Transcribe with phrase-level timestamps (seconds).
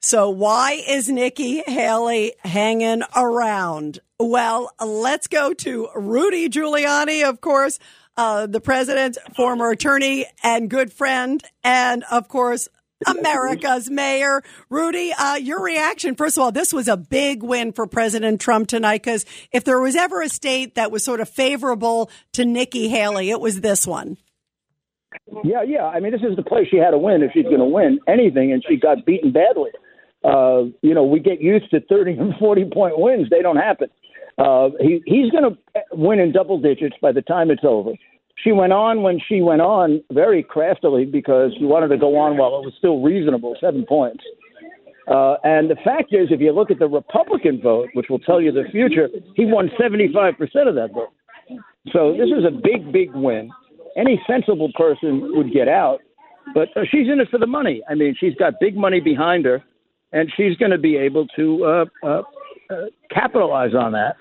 [0.00, 3.98] So why is Nikki Haley hanging around?
[4.20, 7.78] Well, let's go to Rudy Giuliani, of course,
[8.16, 12.68] uh, the president's former attorney and good friend, and of course,
[13.06, 14.42] America's mayor.
[14.70, 16.14] Rudy, uh, your reaction.
[16.14, 19.80] First of all, this was a big win for President Trump tonight because if there
[19.80, 23.86] was ever a state that was sort of favorable to Nikki Haley, it was this
[23.86, 24.16] one.
[25.44, 25.86] Yeah, yeah.
[25.86, 28.00] I mean, this is the place she had to win if she's going to win
[28.06, 29.70] anything, and she got beaten badly.
[30.24, 33.28] Uh, you know, we get used to 30 and 40 point wins.
[33.30, 33.88] They don't happen.
[34.38, 35.58] Uh, he, he's going to
[35.92, 37.92] win in double digits by the time it's over.
[38.42, 42.36] She went on when she went on very craftily because she wanted to go on
[42.36, 44.22] while it was still reasonable, seven points.
[45.08, 48.40] Uh, and the fact is, if you look at the Republican vote, which will tell
[48.40, 50.34] you the future, he won 75%
[50.68, 51.12] of that vote.
[51.92, 53.50] So this is a big, big win.
[53.96, 56.00] Any sensible person would get out,
[56.54, 57.82] but uh, she's in it for the money.
[57.88, 59.64] I mean, she's got big money behind her
[60.12, 62.22] and she's going to be able to uh, uh,
[63.10, 64.16] capitalize on that.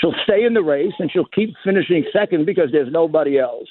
[0.00, 3.68] She'll stay in the race, and she'll keep finishing second because there's nobody else.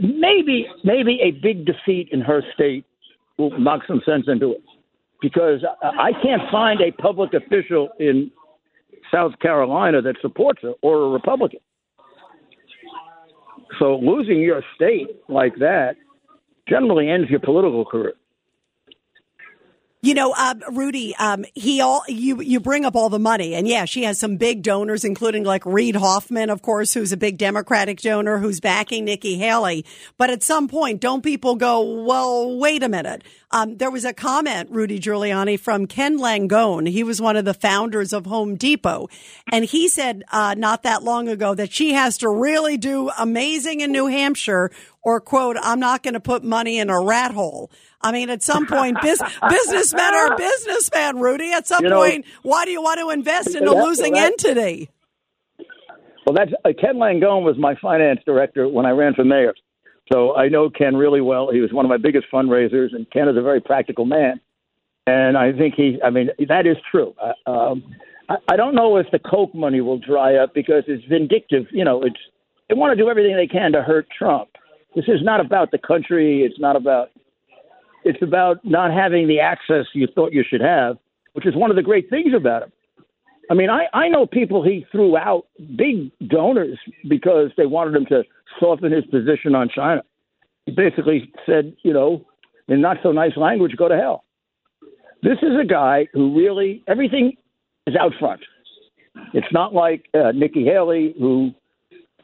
[0.00, 2.84] Maybe, maybe a big defeat in her state
[3.36, 4.62] will knock some sense into it,
[5.20, 8.30] because I can't find a public official in
[9.12, 11.60] South Carolina that supports her or a Republican.
[13.78, 15.96] So losing your state like that
[16.68, 18.14] generally ends your political career.
[20.04, 23.66] You know, uh, Rudy, um, he all you you bring up all the money, and
[23.66, 27.38] yeah, she has some big donors, including like Reid Hoffman, of course, who's a big
[27.38, 29.86] Democratic donor who's backing Nikki Haley.
[30.18, 33.24] But at some point, don't people go, well, wait a minute?
[33.50, 36.86] Um, there was a comment, Rudy Giuliani, from Ken Langone.
[36.86, 39.08] He was one of the founders of Home Depot,
[39.50, 43.80] and he said uh, not that long ago that she has to really do amazing
[43.80, 44.70] in New Hampshire,
[45.04, 47.70] or quote, I'm not going to put money in a rat hole.
[48.00, 51.52] I mean, at some point, biz, businessmen are businessmen, Rudy.
[51.52, 54.32] At some you know, point, why do you want to invest in a losing that,
[54.32, 54.90] entity?
[56.26, 59.54] Well, that's uh, Ken Langone was my finance director when I ran for mayor,
[60.12, 61.50] so I know Ken really well.
[61.52, 64.40] He was one of my biggest fundraisers, and Ken is a very practical man.
[65.06, 67.14] And I think he, I mean, that is true.
[67.20, 67.84] Uh, um,
[68.30, 71.66] I, I don't know if the Koch money will dry up because it's vindictive.
[71.70, 72.16] You know, it's
[72.68, 74.48] they want to do everything they can to hurt Trump.
[74.94, 76.42] This is not about the country.
[76.42, 77.10] It's not about
[78.04, 80.98] it's about not having the access you thought you should have,
[81.32, 82.72] which is one of the great things about him.
[83.50, 85.46] I mean, I, I know people he threw out,
[85.76, 86.78] big donors,
[87.08, 88.24] because they wanted him to
[88.60, 90.02] soften his position on China.
[90.66, 92.24] He basically said, you know,
[92.68, 94.24] in not so nice language, go to hell.
[95.22, 97.36] This is a guy who really, everything
[97.86, 98.40] is out front.
[99.32, 101.52] It's not like uh, Nikki Haley, who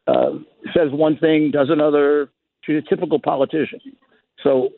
[0.06, 0.32] uh,
[0.74, 2.30] says one thing, does another.
[2.70, 3.80] She's a typical politician.
[4.44, 4.68] So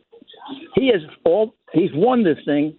[0.75, 2.75] he has all he's won this thing.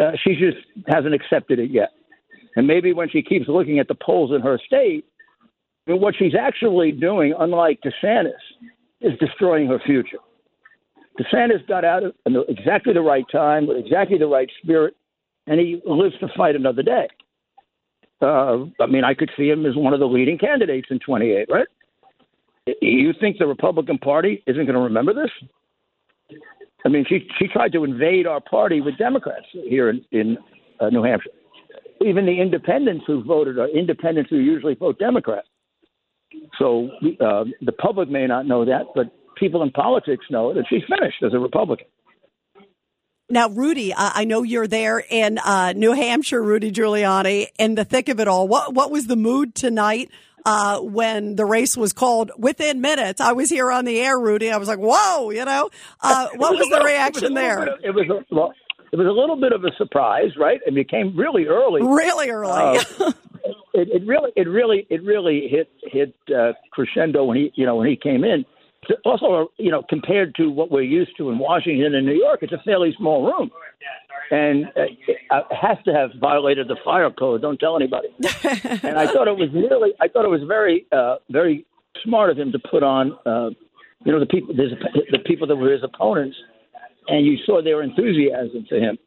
[0.00, 0.56] Uh, she just
[0.88, 1.90] hasn't accepted it yet.
[2.56, 5.04] And maybe when she keeps looking at the polls in her state,
[5.86, 8.32] what she's actually doing, unlike DeSantis,
[9.00, 10.18] is destroying her future.
[11.20, 12.12] DeSantis got out at
[12.48, 14.96] exactly the right time with exactly the right spirit,
[15.46, 17.06] and he lives to fight another day.
[18.20, 21.48] Uh, I mean, I could see him as one of the leading candidates in 28,
[21.48, 21.68] right?
[22.66, 25.30] You think the Republican Party isn't going to remember this?
[26.84, 30.38] I mean, she she tried to invade our party with Democrats here in in
[30.80, 31.30] uh, New Hampshire.
[32.04, 35.44] Even the independents who voted are independents who usually vote Democrat.
[36.58, 36.90] So
[37.20, 39.06] uh, the public may not know that, but
[39.36, 41.86] people in politics know that she's finished as a Republican.
[43.28, 48.08] Now, Rudy, I know you're there in uh, New Hampshire, Rudy Giuliani, in the thick
[48.08, 48.46] of it all.
[48.46, 50.10] What what was the mood tonight
[50.46, 53.20] uh, when the race was called within minutes.
[53.20, 54.52] I was here on the air, Rudy.
[54.52, 55.70] I was like, whoa, you know,
[56.00, 57.64] uh, what was, was the reaction there?
[57.64, 58.54] Of, it was, a, well,
[58.92, 60.60] it was a little bit of a surprise, right?
[60.64, 61.82] And it came really early.
[61.82, 62.52] Really early.
[62.52, 62.80] Uh,
[63.74, 67.76] it, it really, it really, it really hit hit uh, crescendo when he, you know,
[67.76, 68.44] when he came in.
[69.04, 72.52] Also, you know, compared to what we're used to in Washington and New York, it's
[72.52, 73.50] a fairly small room
[74.30, 74.66] and
[75.30, 77.42] uh, has to have violated the fire code.
[77.42, 78.08] Don't tell anybody.
[78.82, 81.66] and I thought it was really, I thought it was very, uh, very
[82.04, 83.50] smart of him to put on, uh,
[84.04, 86.36] you know, the people, the people that were his opponents,
[87.08, 88.98] and you saw their enthusiasm for him.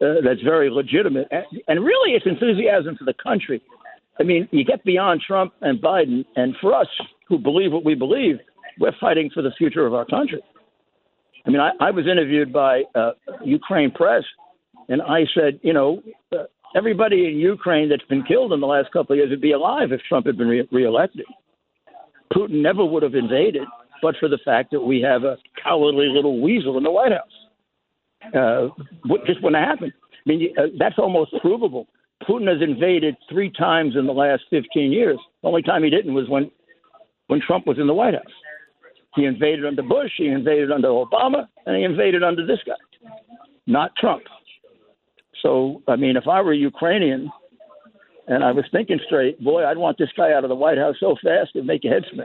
[0.00, 3.62] uh, that's very legitimate, and, and really, it's enthusiasm for the country.
[4.18, 6.86] I mean, you get beyond Trump and Biden, and for us
[7.28, 8.36] who believe what we believe,
[8.78, 10.42] we're fighting for the future of our country.
[11.46, 13.12] I mean, I, I was interviewed by uh,
[13.44, 14.22] Ukraine press,
[14.88, 16.02] and I said, you know,
[16.74, 19.92] everybody in Ukraine that's been killed in the last couple of years would be alive
[19.92, 21.26] if Trump had been re- reelected.
[22.32, 23.62] Putin never would have invaded,
[24.02, 28.34] but for the fact that we have a cowardly little weasel in the White House.
[28.34, 28.68] Uh,
[29.06, 29.92] what just wouldn't happen.
[30.12, 31.86] I mean, uh, that's almost provable.
[32.28, 35.18] Putin has invaded three times in the last 15 years.
[35.42, 36.50] The only time he didn't was when
[37.26, 38.22] when Trump was in the White House.
[39.14, 42.74] He invaded under Bush, he invaded under Obama, and he invaded under this guy,
[43.66, 44.24] not Trump.
[45.44, 47.30] So, I mean, if I were Ukrainian
[48.26, 50.96] and I was thinking straight, boy, I'd want this guy out of the White House
[50.98, 52.24] so fast it'd make your head spin.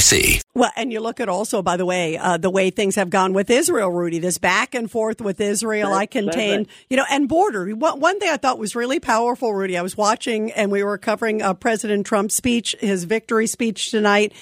[0.00, 0.40] NYC.
[0.54, 3.32] Well, and you look at also, by the way, uh, the way things have gone
[3.32, 5.92] with Israel, Rudy, this back and forth with Israel.
[5.92, 7.70] I contain, you know, and border.
[7.74, 11.42] One thing I thought was really powerful, Rudy, I was watching and we were covering
[11.42, 14.32] uh, President Trump's speech, his victory speech tonight.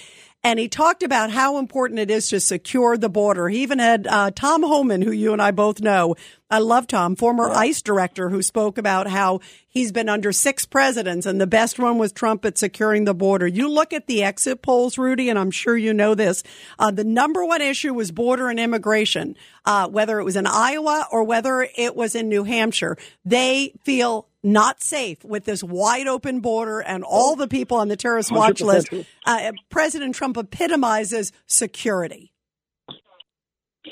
[0.44, 3.48] And he talked about how important it is to secure the border.
[3.48, 6.14] He even had uh, Tom Homan, who you and I both know.
[6.50, 7.50] I love Tom, former.
[7.50, 11.98] ICE director, who spoke about how he's been under six presidents and the best one
[11.98, 13.46] was Trump at securing the border.
[13.46, 16.42] You look at the exit polls, Rudy, and I'm sure you know this.
[16.78, 19.36] Uh, the number one issue was border and immigration,
[19.66, 22.96] uh, whether it was in Iowa or whether it was in New Hampshire.
[23.26, 27.96] They feel not safe with this wide open border and all the people on the
[27.96, 28.88] terrorist watch list.
[29.26, 32.32] Uh, President Trump epitomizes security.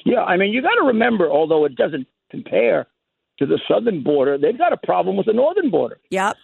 [0.04, 2.86] Yeah, I mean, you got to remember, although it doesn't compare
[3.38, 5.98] to the southern border, they've got a problem with the northern border.
[6.10, 6.36] Yep.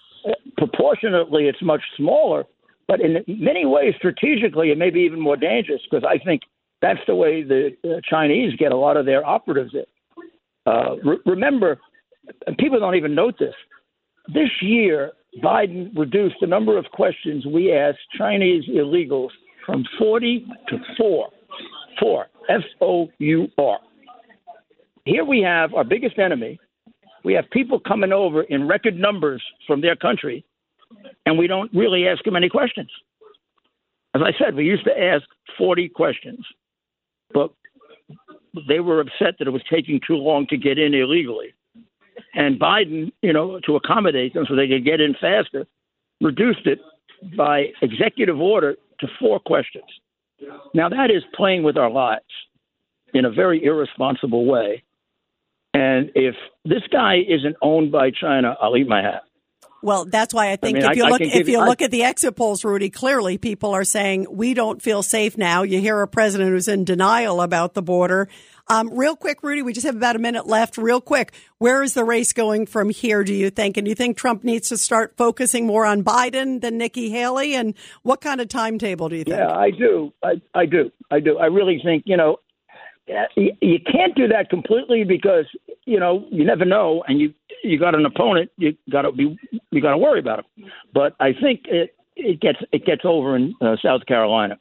[0.56, 2.44] Proportionately, it's much smaller,
[2.86, 6.42] but in many ways, strategically, it may be even more dangerous because I think
[6.80, 9.84] that's the way the uh, Chinese get a lot of their operatives in.
[10.66, 11.80] Uh, re- remember,
[12.58, 13.54] people don't even note this.
[14.28, 15.12] This year,
[15.42, 19.30] Biden reduced the number of questions we asked Chinese illegals
[19.64, 21.28] from 40 to 4.
[22.00, 22.26] 4.
[22.48, 23.78] F O U R.
[25.04, 26.60] Here we have our biggest enemy.
[27.24, 30.44] We have people coming over in record numbers from their country,
[31.26, 32.90] and we don't really ask them any questions.
[34.14, 35.24] As I said, we used to ask
[35.56, 36.44] 40 questions,
[37.32, 37.52] but
[38.68, 41.54] they were upset that it was taking too long to get in illegally.
[42.34, 45.66] And Biden, you know, to accommodate them so they could get in faster,
[46.20, 46.78] reduced it
[47.36, 49.84] by executive order to four questions.
[50.74, 52.24] Now, that is playing with our lives
[53.14, 54.82] in a very irresponsible way.
[55.74, 56.34] And if
[56.64, 59.22] this guy isn't owned by China, I'll eat my hat.
[59.82, 61.82] Well, that's why I think I mean, if you I, look I if you look
[61.82, 65.64] at the exit polls, Rudy, clearly people are saying we don't feel safe now.
[65.64, 68.28] You hear a president who's in denial about the border.
[68.68, 70.78] Um, real quick, Rudy, we just have about a minute left.
[70.78, 73.76] Real quick, where is the race going from here, do you think?
[73.76, 77.56] And do you think Trump needs to start focusing more on Biden than Nikki Haley?
[77.56, 79.36] And what kind of timetable do you think?
[79.36, 80.12] Yeah, I do.
[80.22, 80.92] I, I do.
[81.10, 81.38] I do.
[81.38, 82.36] I really think, you know,
[83.06, 85.46] you can't do that completely because,
[85.84, 87.02] you know, you never know.
[87.06, 89.38] And you, you got an opponent, you got to be,
[89.70, 90.70] you got to worry about him.
[90.94, 94.58] But I think it, it gets, it gets over in uh, South Carolina.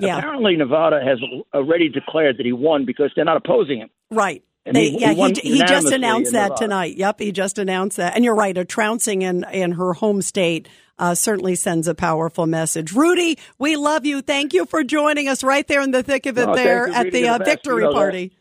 [0.00, 0.18] Yeah.
[0.18, 1.18] Apparently, Nevada has
[1.52, 3.90] already declared that he won because they're not opposing him.
[4.10, 4.42] Right.
[4.64, 6.96] They, he, yeah, he, he, he just announced that tonight.
[6.96, 8.14] Yep, he just announced that.
[8.14, 12.46] And you're right, a trouncing in, in her home state uh, certainly sends a powerful
[12.46, 12.92] message.
[12.92, 14.22] Rudy, we love you.
[14.22, 17.28] Thank you for joining us right there in the thick of it there at the
[17.28, 18.32] uh, victory party.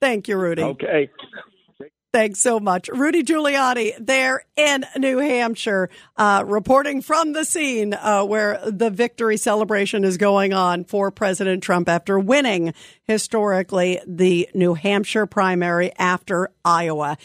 [0.00, 0.62] Thank you, Rudy.
[0.62, 1.10] Okay.
[2.12, 2.90] Thanks so much.
[2.90, 5.88] Rudy Giuliani there in New Hampshire,
[6.18, 11.62] uh, reporting from the scene uh, where the victory celebration is going on for President
[11.62, 17.16] Trump after winning historically the New Hampshire primary after Iowa.